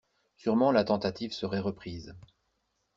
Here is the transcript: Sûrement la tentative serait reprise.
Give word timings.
Sûrement 0.35 0.71
la 0.71 0.83
tentative 0.83 1.31
serait 1.31 1.59
reprise. 1.59 2.15